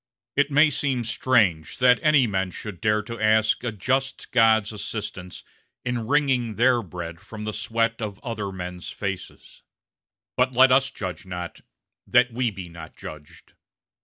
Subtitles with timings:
[0.35, 5.43] It may seem strange that any men should dare to ask a just God's assistance
[5.85, 9.61] in wringing their bread from the sweat of other men's faces;
[10.35, 11.61] but let us judge not,
[12.07, 13.53] that we be not judged.